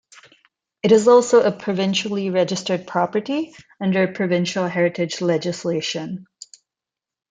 [0.81, 6.25] It is also a Provincially Registered Property under provincial heritage legislation.